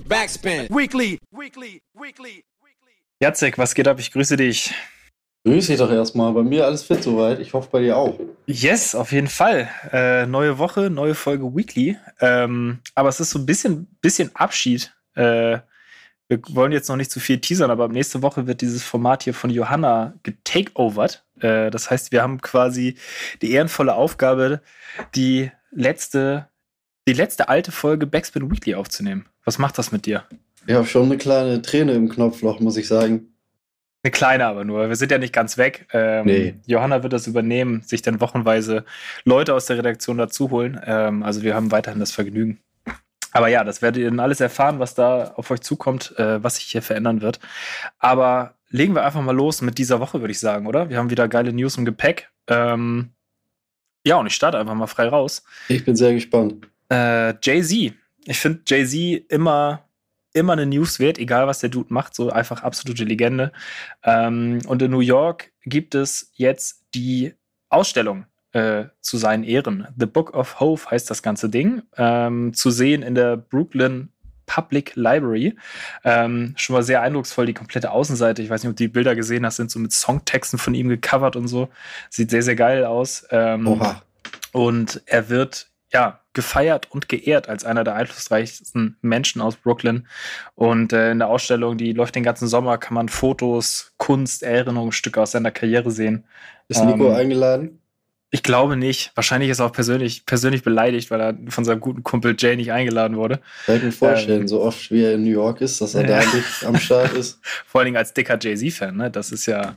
[0.00, 0.68] Backspin.
[0.68, 1.18] Weekly.
[1.30, 1.82] Weekly.
[1.94, 2.44] Weekly.
[3.20, 3.98] Jacek, was geht ab?
[3.98, 4.74] Ich grüße dich.
[5.44, 6.32] Grüße dich doch erstmal.
[6.32, 7.38] Bei mir alles fit soweit.
[7.40, 8.18] Ich hoffe bei dir auch.
[8.46, 9.68] Yes, auf jeden Fall.
[9.92, 11.96] Äh, neue Woche, neue Folge Weekly.
[12.20, 14.92] Ähm, aber es ist so ein bisschen, bisschen Abschied.
[15.14, 15.60] Äh,
[16.28, 19.34] wir wollen jetzt noch nicht zu viel teasern, aber nächste Woche wird dieses Format hier
[19.34, 21.24] von Johanna getakeovert.
[21.40, 22.96] Äh, das heißt, wir haben quasi
[23.42, 24.60] die ehrenvolle Aufgabe,
[25.14, 26.48] die letzte,
[27.06, 29.26] die letzte alte Folge Backspin Weekly aufzunehmen.
[29.44, 30.24] Was macht das mit dir?
[30.66, 33.32] Ich habe schon eine kleine Träne im Knopfloch, muss ich sagen.
[34.02, 34.88] Eine kleine aber nur.
[34.88, 35.86] Wir sind ja nicht ganz weg.
[35.92, 36.54] Ähm, nee.
[36.66, 38.84] Johanna wird das übernehmen, sich dann wochenweise
[39.24, 40.80] Leute aus der Redaktion dazu holen.
[40.84, 42.60] Ähm, also wir haben weiterhin das Vergnügen.
[43.32, 46.56] Aber ja, das werdet ihr dann alles erfahren, was da auf euch zukommt, äh, was
[46.56, 47.38] sich hier verändern wird.
[47.98, 50.88] Aber legen wir einfach mal los mit dieser Woche, würde ich sagen, oder?
[50.88, 52.30] Wir haben wieder geile News im Gepäck.
[52.48, 53.10] Ähm,
[54.04, 55.44] ja, und ich starte einfach mal frei raus.
[55.68, 56.68] Ich bin sehr gespannt.
[56.88, 57.94] Äh, Jay-Z.
[58.24, 59.84] Ich finde Jay-Z immer,
[60.32, 63.52] immer eine News wert, egal was der Dude macht, so einfach absolute Legende.
[64.02, 67.34] Ähm, und in New York gibt es jetzt die
[67.68, 69.86] Ausstellung äh, zu seinen Ehren.
[69.98, 71.82] The Book of Hope heißt das ganze Ding.
[71.96, 74.10] Ähm, zu sehen in der Brooklyn
[74.46, 75.56] Public Library.
[76.04, 78.42] Ähm, schon mal sehr eindrucksvoll, die komplette Außenseite.
[78.42, 80.88] Ich weiß nicht, ob du die Bilder gesehen hast, sind so mit Songtexten von ihm
[80.88, 81.68] gecovert und so.
[82.08, 83.26] Sieht sehr, sehr geil aus.
[83.30, 84.02] Ähm, Oha.
[84.52, 90.06] Und er wird ja gefeiert und geehrt als einer der einflussreichsten Menschen aus Brooklyn.
[90.54, 95.20] Und äh, in der Ausstellung, die läuft den ganzen Sommer, kann man Fotos, Kunst, Erinnerungsstücke
[95.20, 96.24] aus seiner Karriere sehen.
[96.68, 97.80] Ist Nico ähm, eingeladen?
[98.30, 99.12] Ich glaube nicht.
[99.14, 102.70] Wahrscheinlich ist er auch persönlich, persönlich beleidigt, weil er von seinem guten Kumpel Jay nicht
[102.70, 103.40] eingeladen wurde.
[103.64, 106.04] Kann ich mir vorstellen, ähm, so oft wie er in New York ist, dass er
[106.04, 107.38] da nicht am Start ist.
[107.66, 109.10] Vor allen Dingen als dicker Jay-Z-Fan, ne?
[109.10, 109.74] Das ist ja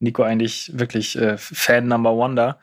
[0.00, 2.58] Nico eigentlich wirklich äh, Fan Number One da.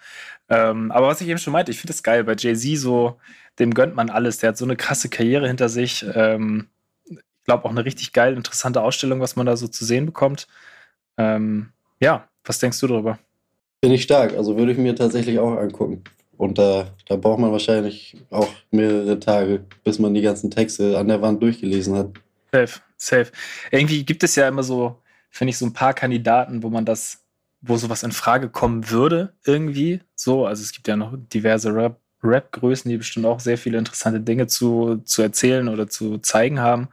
[0.50, 3.20] Ähm, aber was ich eben schon meinte, ich finde es geil, bei Jay-Z so,
[3.60, 4.38] dem gönnt man alles.
[4.38, 6.06] Der hat so eine krasse Karriere hinter sich.
[6.14, 6.68] Ähm,
[7.10, 10.48] ich glaube auch eine richtig geil, interessante Ausstellung, was man da so zu sehen bekommt.
[11.18, 13.20] Ähm, ja, was denkst du darüber?
[13.84, 14.34] Finde ich stark.
[14.34, 16.04] Also würde ich mir tatsächlich auch angucken.
[16.38, 21.08] Und da, da braucht man wahrscheinlich auch mehrere Tage, bis man die ganzen Texte an
[21.08, 22.12] der Wand durchgelesen hat.
[22.52, 23.32] Safe, safe.
[23.72, 27.26] Irgendwie gibt es ja immer so, finde ich, so ein paar Kandidaten, wo man das,
[27.62, 30.02] wo sowas in Frage kommen würde, irgendwie.
[30.16, 34.20] So, also es gibt ja noch diverse Rap, Rap-Größen, die bestimmt auch sehr viele interessante
[34.20, 36.90] Dinge zu, zu erzählen oder zu zeigen haben.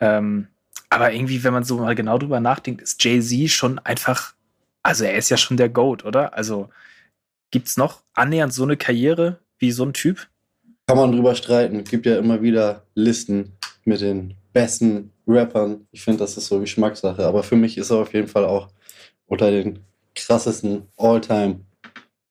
[0.00, 0.48] Ähm,
[0.90, 4.34] aber irgendwie, wenn man so mal genau drüber nachdenkt, ist Jay-Z schon einfach
[4.88, 6.34] also er ist ja schon der GOAT, oder?
[6.34, 6.70] Also
[7.50, 10.28] gibt es noch annähernd so eine Karriere wie so ein Typ?
[10.86, 11.84] Kann man drüber streiten.
[11.84, 13.52] Gibt ja immer wieder Listen
[13.84, 15.86] mit den besten Rappern.
[15.90, 17.26] Ich finde, das ist so Geschmackssache.
[17.26, 18.68] Aber für mich ist er auf jeden Fall auch
[19.26, 19.80] unter den
[20.26, 21.60] krassesten All-Time.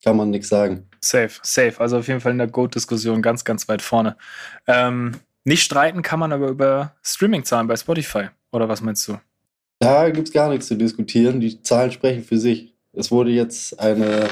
[0.03, 0.87] Kann man nichts sagen.
[1.01, 1.79] Safe, safe.
[1.79, 4.17] Also auf jeden Fall in der GOAT-Diskussion ganz, ganz weit vorne.
[4.67, 8.27] Ähm, nicht streiten kann man aber über Streaming-Zahlen bei Spotify.
[8.51, 9.17] Oder was meinst du?
[9.79, 11.39] Da gibt es gar nichts zu diskutieren.
[11.39, 12.73] Die Zahlen sprechen für sich.
[12.93, 14.27] Es wurde jetzt eine,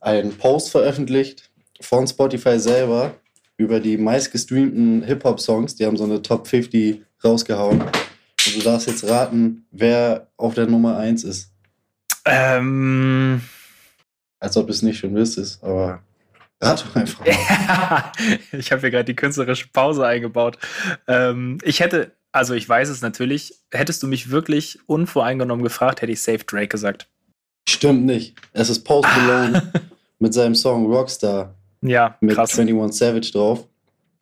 [0.00, 1.50] ein Post veröffentlicht
[1.80, 3.14] von Spotify selber
[3.56, 5.76] über die meistgestreamten Hip-Hop-Songs.
[5.76, 7.80] Die haben so eine Top 50 rausgehauen.
[7.82, 11.49] Und du darfst jetzt raten, wer auf der Nummer 1 ist.
[12.30, 13.42] Ähm.
[14.38, 16.02] Als ob du es nicht schon wüsstest, aber
[16.62, 17.24] rat doch einfach
[18.52, 20.58] ich habe hier gerade die künstlerische Pause eingebaut.
[21.06, 23.54] Ähm, ich hätte also ich weiß es natürlich.
[23.72, 27.08] Hättest du mich wirklich unvoreingenommen gefragt, hätte ich Safe Drake gesagt.
[27.68, 28.36] Stimmt nicht.
[28.52, 29.18] Es ist Post ah.
[29.26, 29.72] Malone
[30.18, 31.54] mit seinem Song Rockstar.
[31.82, 32.58] Ja, mit krass.
[32.58, 33.66] 21 Savage drauf.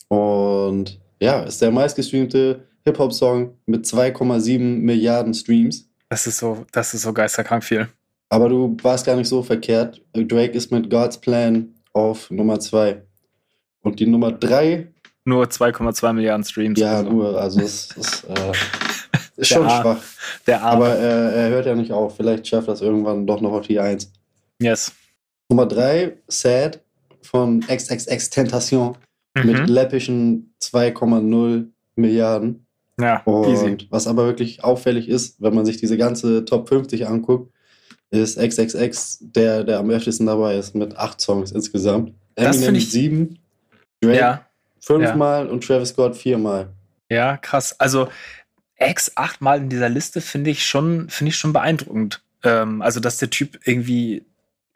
[0.09, 5.91] Und ja, ist der meistgestreamte Hip-Hop-Song mit 2,7 Milliarden Streams.
[6.09, 7.89] Das ist so, das ist so geisterkrank viel.
[8.29, 10.03] Aber du warst gar nicht so verkehrt.
[10.13, 13.03] Drake ist mit God's Plan auf Nummer 2.
[13.83, 14.89] Und die Nummer 3
[15.29, 16.81] nur 2,2 Milliarden Streams.
[16.81, 17.11] Ja, also.
[17.11, 17.39] nur.
[17.39, 18.53] Also es ist, äh,
[19.37, 20.03] ist schon Ar schwach.
[20.47, 20.87] Der Arme.
[20.87, 22.17] Aber er, er hört ja nicht auf.
[22.17, 24.11] Vielleicht schafft das irgendwann doch noch auf die 1.
[24.59, 24.91] Yes.
[25.51, 26.81] Nummer 3, Sad
[27.21, 28.97] von XXX Tentation
[29.35, 29.47] mhm.
[29.47, 31.67] mit läppischen 2,0
[31.97, 32.67] Milliarden.
[32.99, 33.77] Ja, Und easy.
[33.91, 37.53] was aber wirklich auffällig ist, wenn man sich diese ganze Top 50 anguckt,
[38.11, 42.15] ist XXX der, der am öftesten dabei ist mit acht Songs insgesamt.
[42.37, 43.39] Eminem das sieben,
[44.01, 44.49] Drake ja
[44.89, 45.53] fünfmal ja.
[45.53, 46.69] und Travis Scott viermal.
[47.11, 47.79] Ja, krass.
[47.79, 48.09] Also
[48.79, 52.23] X achtmal in dieser Liste finde ich schon, finde ich schon beeindruckend.
[52.43, 54.25] Ähm, also, dass der Typ irgendwie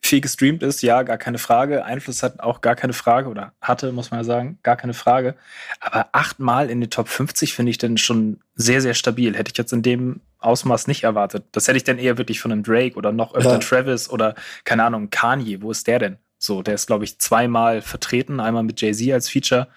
[0.05, 1.85] viel gestreamt ist, ja, gar keine Frage.
[1.85, 5.37] Einfluss hat auch gar keine Frage oder hatte, muss man ja sagen, gar keine Frage.
[5.81, 9.37] Aber achtmal in die Top 50 finde ich dann schon sehr, sehr stabil.
[9.37, 11.45] Hätte ich jetzt in dem Ausmaß nicht erwartet.
[11.53, 13.59] Das hätte ich dann eher wirklich von einem Drake oder noch öfter ja.
[13.59, 14.35] Travis oder,
[14.65, 15.63] keine Ahnung, Kanye.
[15.63, 16.19] Wo ist der denn?
[16.39, 18.41] So, der ist, glaube ich, zweimal vertreten.
[18.41, 19.69] Einmal mit Jay-Z als Feature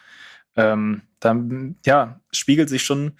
[0.55, 3.17] Ähm, dann, ja, spiegelt sich schon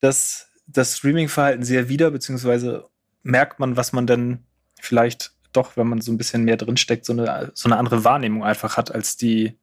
[0.00, 2.88] das, das Streaming-Verhalten sehr wider, beziehungsweise
[3.22, 4.44] merkt man, was man denn
[4.80, 8.44] vielleicht doch, wenn man so ein bisschen mehr drinsteckt, so eine, so eine andere Wahrnehmung
[8.44, 9.58] einfach hat, als die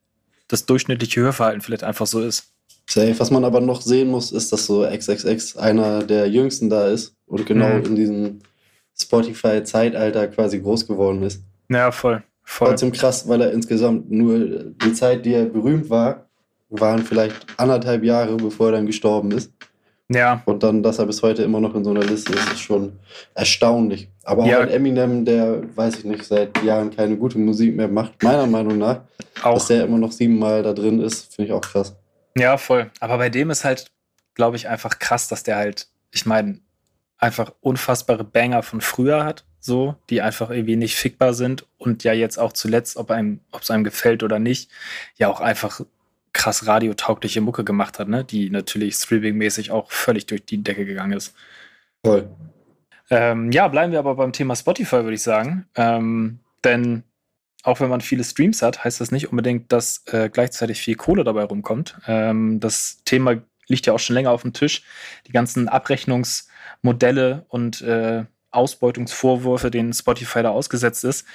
[0.48, 2.55] das durchschnittliche Hörverhalten vielleicht einfach so ist.
[2.88, 3.20] Safe.
[3.20, 7.16] Was man aber noch sehen muss, ist, dass so XXX einer der jüngsten da ist
[7.26, 7.86] und genau mhm.
[7.86, 8.40] in diesem
[8.98, 11.44] Spotify-Zeitalter quasi groß geworden ist.
[11.70, 12.24] Ja, voll.
[12.44, 12.70] voll.
[12.70, 16.30] Trotzdem krass, weil er insgesamt nur die Zeit, die er berühmt war,
[16.70, 19.52] waren vielleicht anderthalb Jahre, bevor er dann gestorben ist.
[20.10, 20.44] Ja.
[20.46, 22.94] Und dann, dass er bis heute immer noch in so einer Liste ist, ist schon
[23.34, 24.10] erstaunlich.
[24.24, 24.60] Aber auch ja.
[24.60, 28.78] ein Eminem, der, weiß ich nicht, seit Jahren keine gute Musik mehr macht, meiner Meinung
[28.78, 29.02] nach,
[29.42, 29.56] auch.
[29.56, 31.96] dass der immer noch siebenmal da drin ist, finde ich auch krass.
[32.38, 32.92] Ja, voll.
[33.00, 33.92] Aber bei dem ist halt,
[34.34, 36.60] glaube ich, einfach krass, dass der halt, ich meine,
[37.18, 42.14] einfach unfassbare Banger von früher hat, so, die einfach irgendwie nicht fickbar sind und ja
[42.14, 44.70] jetzt auch zuletzt, ob einem, ob es einem gefällt oder nicht,
[45.16, 45.82] ja auch einfach
[46.34, 48.26] krass radiotaugliche Mucke gemacht hat, ne?
[48.26, 51.34] die natürlich streaming-mäßig auch völlig durch die Decke gegangen ist.
[52.04, 52.30] Voll.
[53.10, 55.66] Ähm, ja, bleiben wir aber beim Thema Spotify, würde ich sagen.
[55.76, 57.04] Ähm, denn
[57.66, 61.24] auch wenn man viele Streams hat, heißt das nicht unbedingt, dass äh, gleichzeitig viel Kohle
[61.24, 61.98] dabei rumkommt.
[62.08, 64.84] Ähm, das Thema liegt ja auch schon länger auf dem Tisch.
[65.28, 71.26] Die ganzen Abrechnungsmodelle und äh, Ausbeutungsvorwürfe, denen Spotify da ausgesetzt ist.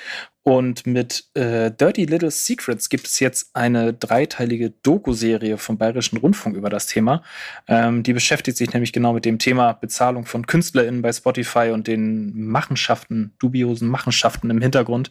[0.42, 6.56] Und mit äh, Dirty Little Secrets gibt es jetzt eine dreiteilige Doku-Serie vom Bayerischen Rundfunk
[6.56, 7.22] über das Thema.
[7.68, 11.86] Ähm, die beschäftigt sich nämlich genau mit dem Thema Bezahlung von KünstlerInnen bei Spotify und
[11.86, 15.10] den Machenschaften, dubiosen Machenschaften im Hintergrund.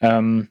[0.00, 0.48] Ähm,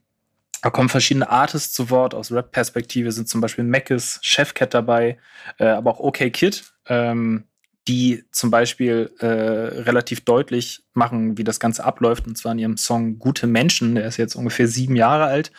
[0.66, 2.16] da kommen verschiedene Artists zu Wort.
[2.16, 5.20] Aus Rap-Perspektive sind zum Beispiel Mackes, Chefcat dabei,
[5.60, 6.64] äh, aber auch OK Kid.
[6.88, 7.44] Ähm,
[7.88, 12.78] die zum Beispiel äh, relativ deutlich machen, wie das Ganze abläuft, und zwar in ihrem
[12.78, 13.94] Song Gute Menschen.
[13.94, 15.52] Der ist jetzt ungefähr sieben Jahre alt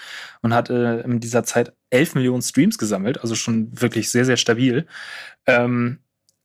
[0.43, 4.37] und hat äh, in dieser Zeit elf Millionen Streams gesammelt, also schon wirklich sehr, sehr
[4.37, 4.89] stabil.
[5.47, 6.01] Ähm,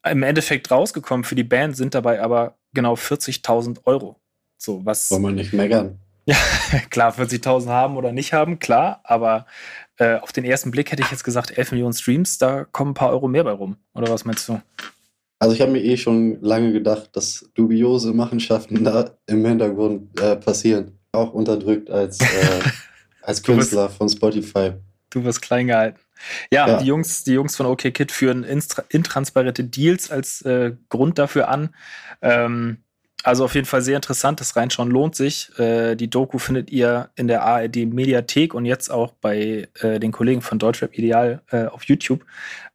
[0.08, 4.22] Im Endeffekt rausgekommen für die Band sind dabei aber genau 40.000 Euro.
[4.60, 5.10] So, was.
[5.10, 5.98] Soll man nicht meckern.
[6.26, 6.36] Ja,
[6.90, 9.46] klar, 40.000 haben oder nicht haben, klar, aber
[9.98, 12.96] äh, auf den ersten Blick hätte ich jetzt gesagt, 11 Millionen Streams, da kommen ein
[12.96, 13.78] paar Euro mehr bei rum.
[13.94, 14.62] Oder was meinst du?
[15.40, 20.36] Also ich habe mir eh schon lange gedacht, dass dubiose Machenschaften da im Hintergrund äh,
[20.36, 21.00] passieren.
[21.14, 22.26] Auch unterdrückt als, äh,
[23.24, 24.74] als Künstler bist, von Spotify.
[25.10, 26.00] Du wirst klein gehalten.
[26.54, 31.18] Ja, ja, Die, Jungs, die Jungs von OK Kid führen intransparente Deals als äh, Grund
[31.18, 31.74] dafür an.
[32.22, 32.84] Ähm,
[33.24, 34.40] also auf jeden Fall sehr interessant.
[34.40, 35.58] Das Reinschauen lohnt sich.
[35.60, 40.12] Äh, die Doku findet ihr in der ARD Mediathek und jetzt auch bei äh, den
[40.12, 42.26] Kollegen von Deutschrap Ideal äh, auf YouTube.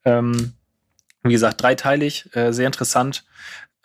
[0.04, 0.52] Ähm,
[1.22, 3.25] wie gesagt, dreiteilig, äh, sehr interessant.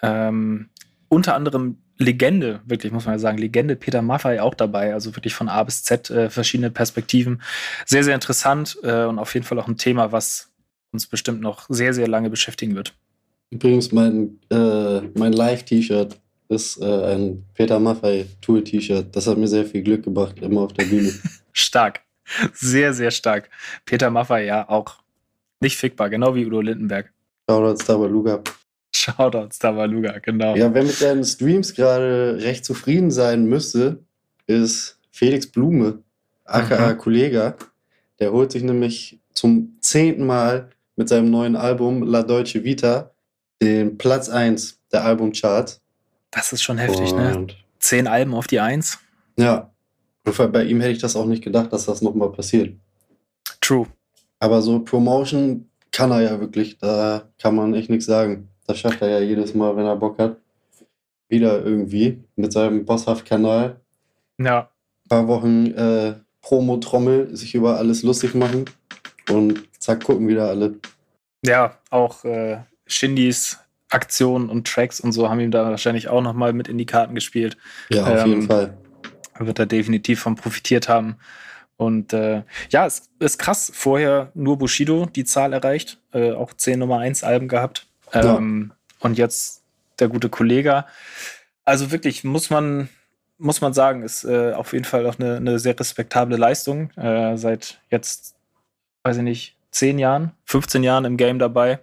[0.01, 0.69] Ähm,
[1.09, 5.33] unter anderem Legende, wirklich muss man ja sagen, Legende Peter Maffay auch dabei, also wirklich
[5.33, 7.41] von A bis Z äh, verschiedene Perspektiven.
[7.85, 10.51] Sehr, sehr interessant äh, und auf jeden Fall auch ein Thema, was
[10.91, 12.93] uns bestimmt noch sehr, sehr lange beschäftigen wird.
[13.49, 16.20] Übrigens, mein, mein Live-T-Shirt
[16.51, 19.15] ist äh, ein Peter Maffay Tour-T-Shirt.
[19.15, 21.11] Das hat mir sehr viel Glück gebracht, immer auf der Bühne.
[21.53, 22.01] stark.
[22.53, 23.49] Sehr, sehr stark.
[23.85, 24.95] Peter Maffay, ja, auch
[25.61, 27.11] nicht fickbar, genau wie Udo Lindenberg.
[27.49, 28.41] Shoutouts Tabaluga.
[28.93, 30.55] Shoutouts Tabaluga, genau.
[30.55, 33.99] Ja, wer mit seinen Streams gerade recht zufrieden sein müsste,
[34.47, 35.99] ist Felix Blume,
[36.45, 36.97] aka mhm.
[36.97, 37.55] Kollega.
[38.19, 43.11] Der holt sich nämlich zum zehnten Mal mit seinem neuen Album La Deutsche Vita
[43.61, 45.81] den Platz 1 der Albumcharts.
[46.31, 47.35] Das ist schon heftig, ne?
[47.35, 47.55] Und ne?
[47.79, 48.99] Zehn Alben auf die Eins.
[49.37, 49.69] Ja.
[50.23, 52.75] Und bei ihm hätte ich das auch nicht gedacht, dass das nochmal passiert.
[53.59, 53.87] True.
[54.39, 56.77] Aber so Promotion kann er ja wirklich.
[56.77, 58.49] Da kann man echt nichts sagen.
[58.67, 60.37] Das schafft er ja jedes Mal, wenn er Bock hat.
[61.27, 63.79] Wieder irgendwie mit seinem Bosshaft-Kanal.
[64.37, 64.69] Ja.
[65.05, 68.65] Ein paar Wochen äh, Promo-Trommel, sich über alles lustig machen.
[69.29, 70.75] Und zack, gucken wieder alle.
[71.45, 73.59] Ja, auch äh, Shindys
[73.91, 77.13] Aktionen und Tracks und so haben ihm da wahrscheinlich auch nochmal mit in die Karten
[77.13, 77.57] gespielt.
[77.89, 78.77] Ja, auf ähm, jeden Fall.
[79.37, 81.17] Wird er definitiv von profitiert haben.
[81.77, 83.71] Und äh, ja, es ist krass.
[83.73, 87.87] Vorher nur Bushido die Zahl erreicht, äh, auch 10 Nummer 1 Alben gehabt.
[88.13, 88.75] Ähm, ja.
[88.99, 89.63] Und jetzt
[89.99, 90.85] der gute Kollege.
[91.65, 92.89] Also wirklich muss man,
[93.39, 96.91] muss man sagen, ist äh, auf jeden Fall auch eine, eine sehr respektable Leistung.
[96.97, 98.35] Äh, seit jetzt,
[99.03, 101.79] weiß ich nicht, 10 Jahren, 15 Jahren im Game dabei.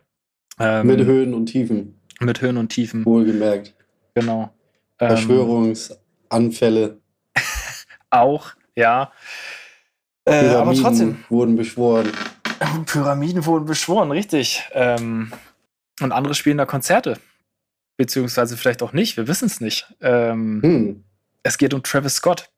[0.60, 1.98] Ähm, mit Höhen und Tiefen.
[2.20, 3.04] Mit Höhen und Tiefen.
[3.04, 3.75] Wohlgemerkt.
[4.14, 4.50] Genau.
[4.98, 6.98] Ähm, Verschwörungsanfälle.
[8.10, 9.12] auch, ja.
[10.25, 11.25] Pyramiden äh, aber trotzdem.
[11.28, 12.12] wurden beschworen.
[12.87, 14.64] Pyramiden wurden beschworen, richtig.
[14.72, 15.32] Ähm,
[16.00, 17.18] und andere spielen da Konzerte.
[17.96, 19.92] Beziehungsweise vielleicht auch nicht, wir wissen es nicht.
[20.00, 21.04] Ähm, hm.
[21.42, 22.50] Es geht um Travis Scott.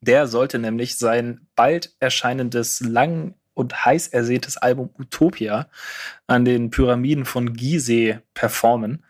[0.00, 5.68] Der sollte nämlich sein bald erscheinendes, lang und heiß ersehntes Album Utopia
[6.26, 9.04] an den Pyramiden von Gizeh performen.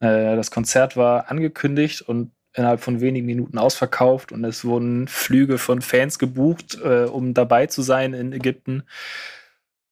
[0.00, 5.58] Äh, das Konzert war angekündigt und innerhalb von wenigen Minuten ausverkauft und es wurden Flüge
[5.58, 8.84] von Fans gebucht, äh, um dabei zu sein in Ägypten.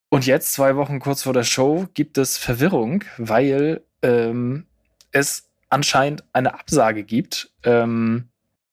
[0.08, 4.66] Und jetzt, zwei Wochen kurz vor der Show, gibt es Verwirrung, weil ähm,
[5.10, 7.50] es anscheinend eine Absage gibt.
[7.64, 8.28] Ähm,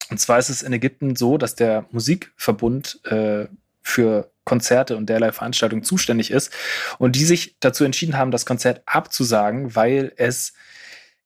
[0.10, 3.48] und zwar ist es in Ägypten so, dass der Musikverbund äh,
[3.82, 6.52] für Konzerte und derlei Veranstaltungen zuständig ist
[6.98, 10.54] und die sich dazu entschieden haben, das Konzert abzusagen, weil es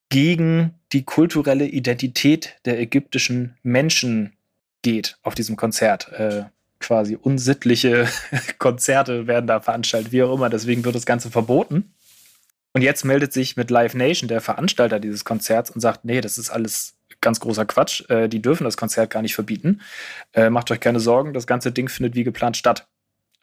[0.10, 4.34] gegen die kulturelle Identität der ägyptischen Menschen
[4.82, 6.12] geht auf diesem Konzert.
[6.14, 6.46] Äh,
[6.80, 8.08] quasi unsittliche
[8.60, 10.50] Konzerte werden da veranstaltet, wie auch immer.
[10.50, 11.94] Deswegen wird das Ganze verboten.
[12.74, 16.38] Und jetzt meldet sich mit Live Nation der Veranstalter dieses Konzerts und sagt, nee, das
[16.38, 18.08] ist alles ganz großer Quatsch.
[18.10, 19.82] Äh, die dürfen das Konzert gar nicht verbieten.
[20.34, 22.88] Äh, macht euch keine Sorgen, das ganze Ding findet wie geplant statt.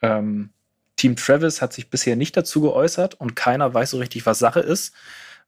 [0.01, 0.51] Ähm,
[0.97, 4.61] Team Travis hat sich bisher nicht dazu geäußert und keiner weiß so richtig, was Sache
[4.61, 4.93] ist.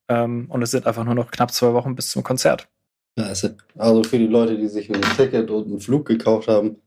[0.09, 2.67] Ähm, und es sind einfach nur noch knapp zwei Wochen bis zum Konzert.
[3.77, 6.77] Also für die Leute, die sich ein Ticket und einen Flug gekauft haben,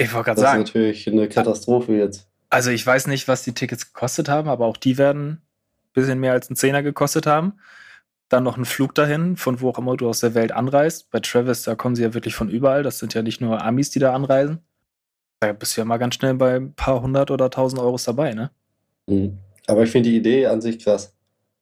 [0.00, 0.60] ich wollte gerade sagen.
[0.60, 2.26] Das ist natürlich eine Katastrophe jetzt.
[2.48, 5.40] Also ich weiß nicht, was die Tickets gekostet haben, aber auch die werden ein
[5.92, 7.58] bisschen mehr als einen Zehner gekostet haben.
[8.30, 11.10] Dann noch ein Flug dahin, von wo auch immer du aus der Welt anreist.
[11.10, 12.82] Bei Travis, da kommen sie ja wirklich von überall.
[12.82, 14.60] Das sind ja nicht nur Amis, die da anreisen.
[15.40, 18.34] Da bist du ja mal ganz schnell bei ein paar hundert oder tausend Euros dabei,
[18.34, 18.50] ne?
[19.06, 19.38] Mhm.
[19.66, 21.14] Aber ich finde die Idee an sich krass.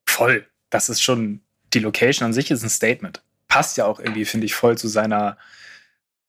[0.06, 0.46] Voll.
[0.70, 1.40] Das ist schon,
[1.72, 3.22] die Location an sich ist ein Statement.
[3.46, 5.38] Passt ja auch irgendwie, finde ich, voll zu seiner,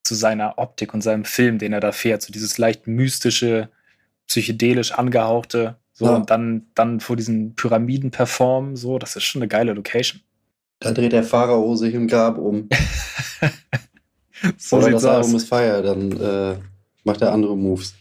[0.04, 2.22] zu seiner Optik und seinem Film, den er da fährt.
[2.22, 3.70] So dieses leicht mystische,
[4.28, 5.78] psychedelisch angehauchte.
[5.94, 6.16] So, ja.
[6.16, 8.76] und dann, dann vor diesen Pyramiden performen.
[8.76, 10.22] So, das ist schon eine geile Location.
[10.80, 12.70] Da dreht der Pharao sich im Grab um.
[14.58, 16.56] so Oder das Album ist Fire, dann äh,
[17.10, 17.96] macht er andere Moves.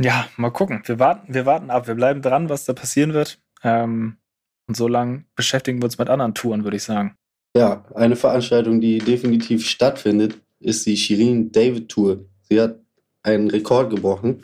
[0.00, 0.80] Ja, mal gucken.
[0.86, 1.86] Wir warten, wir warten ab.
[1.86, 3.38] Wir bleiben dran, was da passieren wird.
[3.62, 4.16] Ähm,
[4.66, 7.14] und so lange beschäftigen wir uns mit anderen Touren, würde ich sagen.
[7.54, 12.24] Ja, eine Veranstaltung, die definitiv stattfindet, ist die Shirin David Tour.
[12.48, 12.80] Sie hat
[13.22, 14.40] einen Rekord gebrochen.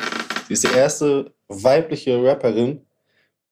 [0.47, 2.83] Sie ist die erste weibliche Rapperin,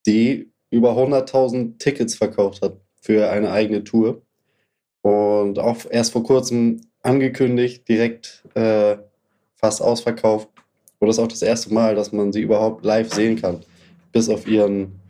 [0.07, 4.21] die über 100.000 Tickets verkauft hat für eine eigene Tour.
[5.01, 8.99] Und auch erst vor kurzem angekündigt, direkt äh,
[9.57, 10.49] fast ausverkauft.
[10.99, 13.61] Und das ist auch das erste Mal, dass man sie überhaupt live sehen kann.
[14.13, 15.01] Bis auf ihren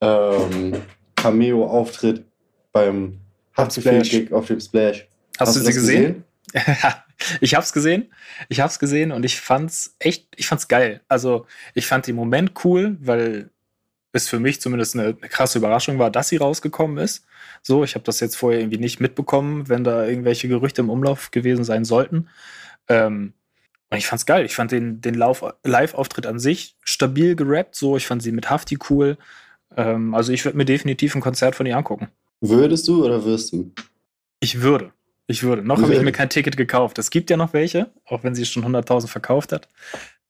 [0.00, 0.74] ähm,
[1.16, 2.24] Cameo-Auftritt
[2.72, 3.18] beim
[3.56, 5.06] Haftgig auf dem Splash.
[5.38, 6.24] Hast, Hast du sie gesehen?
[6.52, 6.64] gesehen?
[7.40, 8.12] ich hab's gesehen.
[8.48, 11.00] Ich hab's gesehen und ich fand's echt, ich fand's geil.
[11.08, 13.50] Also, ich fand den Moment cool, weil
[14.12, 17.26] es für mich zumindest eine, eine krasse Überraschung war, dass sie rausgekommen ist.
[17.62, 21.30] So, ich habe das jetzt vorher irgendwie nicht mitbekommen, wenn da irgendwelche Gerüchte im Umlauf
[21.30, 22.28] gewesen sein sollten.
[22.88, 23.32] Ähm,
[23.96, 24.44] ich fand's geil.
[24.44, 27.74] Ich fand den, den Live-Auftritt an sich stabil gerappt.
[27.74, 29.16] So, ich fand sie mit Hafti cool.
[29.76, 32.08] Ähm, also ich würde mir definitiv ein Konzert von ihr angucken.
[32.40, 33.72] Würdest du oder wirst du?
[34.40, 34.92] Ich würde.
[35.26, 35.62] Ich würde.
[35.62, 36.98] Noch habe ich mir kein Ticket gekauft.
[36.98, 39.68] Es gibt ja noch welche, auch wenn sie schon 100.000 verkauft hat.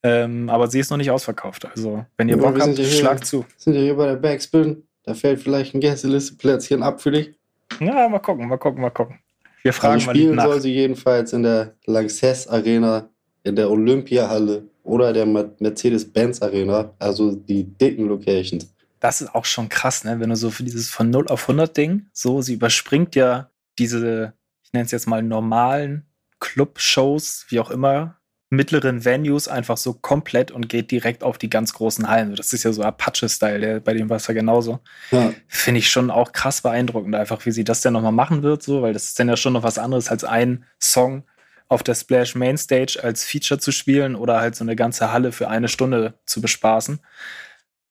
[0.04, 1.64] Ähm, aber sie ist noch nicht ausverkauft.
[1.64, 3.44] Also, wenn ihr ja, Bock habt, schlag zu.
[3.56, 4.85] Sind ja hier bei der Backspin.
[5.02, 7.35] Da fällt vielleicht ein Gästelisteplätzchen ab für dich.
[7.80, 9.18] Ja, mal gucken, mal gucken, mal gucken.
[9.62, 13.09] Wir also fragen also mal spielen soll sie jedenfalls in der Lanxess Arena,
[13.44, 18.74] in der Olympiahalle oder der Mercedes-Benz Arena, also die dicken Locations
[19.04, 20.18] das ist auch schon krass, ne?
[20.18, 24.32] Wenn du so für dieses von 0 auf 100 Ding, so, sie überspringt ja diese,
[24.62, 26.06] ich nenne es jetzt mal normalen
[26.40, 28.16] Club-Shows, wie auch immer,
[28.48, 32.34] mittleren Venues einfach so komplett und geht direkt auf die ganz großen Hallen.
[32.34, 34.80] Das ist ja so Apache-Style, bei dem war es ja genauso.
[35.10, 35.34] Ja.
[35.48, 38.80] Finde ich schon auch krass beeindruckend, einfach wie sie das denn nochmal machen wird, so,
[38.80, 41.24] weil das ist dann ja schon noch was anderes als ein Song
[41.68, 45.49] auf der Splash Mainstage als Feature zu spielen oder halt so eine ganze Halle für
[45.49, 47.00] eine Stunde zu bespaßen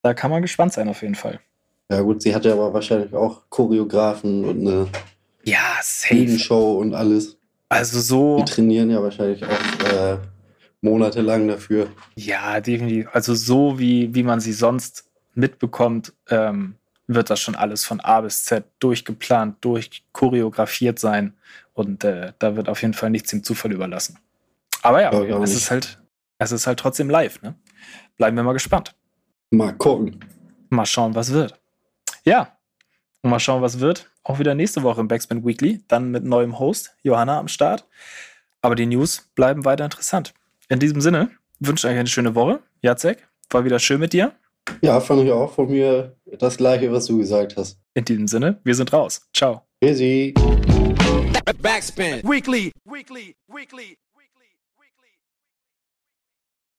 [0.04, 1.40] da kann man gespannt sein auf jeden Fall.
[1.90, 4.88] Ja gut, sie hat ja aber wahrscheinlich auch Choreografen und eine
[5.44, 6.38] ja, safe.
[6.38, 7.38] Show und alles.
[7.70, 8.38] Also so.
[8.38, 10.18] Die trainieren ja wahrscheinlich auch äh,
[10.82, 11.88] monatelang dafür.
[12.16, 13.08] Ja, definitiv.
[13.14, 16.76] Also so wie, wie man sie sonst mitbekommt, ähm,
[17.08, 21.34] wird das schon alles von A bis Z durchgeplant, durchchoreografiert sein.
[21.74, 24.20] Und äh, da wird auf jeden Fall nichts dem Zufall überlassen.
[24.82, 26.00] Aber ja, es ist halt,
[26.38, 27.56] es ist halt trotzdem live, ne?
[28.18, 28.96] Bleiben wir mal gespannt.
[29.50, 30.20] Mal gucken.
[30.70, 31.60] Mal schauen, was wird.
[32.24, 32.58] Ja,
[33.22, 34.10] und mal schauen, was wird.
[34.24, 37.88] Auch wieder nächste Woche im Backspin Weekly, dann mit neuem Host, Johanna am Start.
[38.62, 40.34] Aber die News bleiben weiter interessant.
[40.70, 41.30] In diesem Sinne
[41.60, 42.62] wünsche ich euch eine schöne Woche.
[42.82, 44.34] Jacek, war wieder schön mit dir.
[44.82, 47.78] Ja, fand ich auch von mir das gleiche, was du gesagt hast.
[47.94, 49.22] In diesem Sinne, wir sind raus.
[49.34, 49.62] Ciao.
[49.80, 50.34] Busy.
[51.62, 52.22] Backspin.
[52.24, 52.72] Weekly.
[52.86, 53.36] Weekly.
[53.48, 53.98] Weekly.